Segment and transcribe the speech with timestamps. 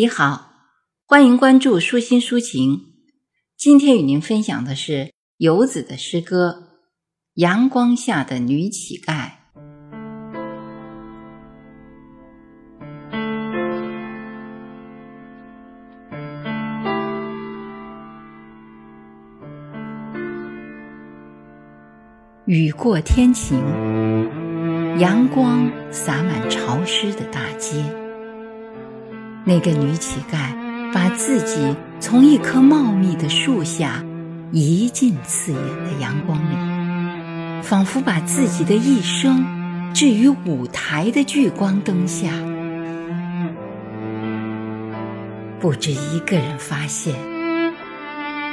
[0.00, 0.52] 你好，
[1.06, 2.92] 欢迎关注舒心抒情。
[3.56, 6.50] 今天与您分享的是游子的诗歌
[7.34, 9.28] 《阳光下的女乞丐》。
[22.44, 23.58] 雨过天晴，
[25.00, 28.07] 阳光洒满潮湿的大街。
[29.48, 30.52] 那个女乞丐
[30.92, 34.04] 把自己从一棵茂密的树下
[34.52, 39.42] 移进刺眼的阳光里，仿佛把自己的一生
[39.94, 42.28] 置于舞台的聚光灯下。
[45.58, 47.14] 不止一个人发现，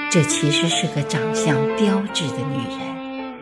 [0.09, 3.35] 这其实是个长相标致的女人。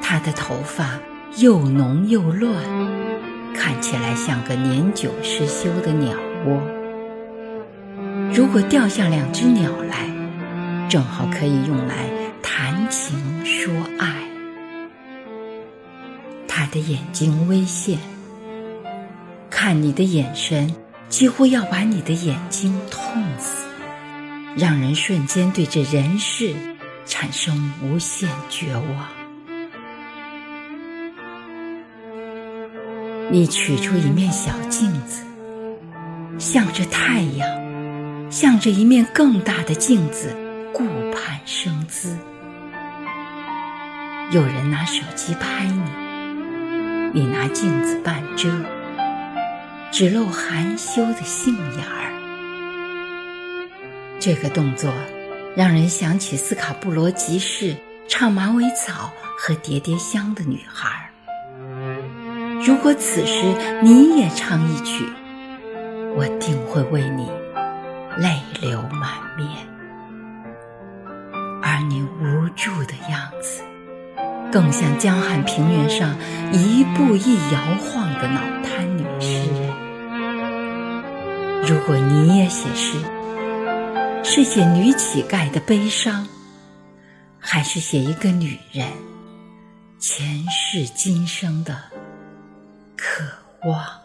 [0.00, 0.98] 她的头发
[1.36, 3.11] 又浓又乱。
[3.64, 6.60] 看起来像个年久失修的鸟窝。
[8.34, 10.10] 如果掉下两只鸟来，
[10.90, 12.08] 正好可以用来
[12.42, 14.12] 谈情说爱。
[16.48, 18.00] 他的眼睛微现，
[19.48, 20.74] 看你的眼神
[21.08, 23.64] 几乎要把你的眼睛痛死，
[24.56, 26.52] 让人瞬间对这人世
[27.06, 29.21] 产生无限绝望。
[33.30, 35.22] 你取出一面小镜子，
[36.38, 37.48] 向着太阳，
[38.30, 40.36] 向着一面更大的镜子
[40.72, 42.16] 顾盼生姿。
[44.32, 48.48] 有人拿手机拍你，你拿镜子半遮，
[49.90, 52.08] 只露含羞的杏眼儿。
[54.18, 54.92] 这个动作
[55.56, 57.76] 让人想起斯卡布罗集市
[58.08, 61.11] 唱马尾草和叠叠香的女孩儿。
[62.64, 63.42] 如果此时
[63.82, 65.04] 你也唱一曲，
[66.14, 67.28] 我定会为你
[68.16, 69.48] 泪流满面。
[71.60, 73.62] 而你无助的样子，
[74.52, 76.16] 更像江汉平原上
[76.52, 79.72] 一步一摇晃的脑瘫女诗人。
[81.66, 82.96] 如果你也写诗，
[84.22, 86.26] 是写女乞丐的悲伤，
[87.38, 88.86] 还是写一个女人
[89.98, 91.76] 前世今生的？
[93.02, 93.24] 渴
[93.68, 94.01] 望。